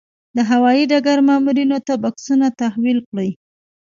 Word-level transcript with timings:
د 0.35 0.37
هوايي 0.51 0.83
ډګر 0.91 1.17
مامورینو 1.27 1.77
ته 1.87 1.93
بکسونه 2.03 2.47
تحویل 2.61 2.99
کړي. 3.09 3.29